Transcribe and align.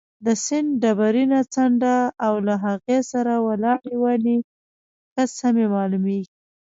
د 0.25 0.27
سیند 0.45 0.69
ډبرینه 0.81 1.39
څنډه 1.53 1.95
او 2.25 2.33
له 2.47 2.55
هغې 2.65 2.99
سره 3.11 3.33
ولاړې 3.47 3.95
ونې 4.01 4.37
ښه 5.11 5.23
سمې 5.39 5.65
معلومېدې. 5.75 6.35